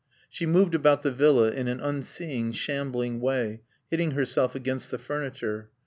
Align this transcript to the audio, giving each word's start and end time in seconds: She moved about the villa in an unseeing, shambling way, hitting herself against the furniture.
She 0.31 0.47
moved 0.47 0.73
about 0.73 1.03
the 1.03 1.11
villa 1.11 1.51
in 1.51 1.67
an 1.67 1.79
unseeing, 1.79 2.53
shambling 2.53 3.19
way, 3.19 3.61
hitting 3.91 4.13
herself 4.17 4.55
against 4.55 4.89
the 4.89 4.97
furniture. 4.97 5.69